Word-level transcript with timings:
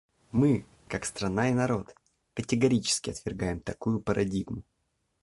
Мы, 0.31 0.65
как 0.87 1.05
страна 1.05 1.49
и 1.51 1.53
народ, 1.53 1.93
категорически 2.33 3.11
отвергаем 3.11 3.59
такую 3.59 4.01
парадигму. 4.01 4.63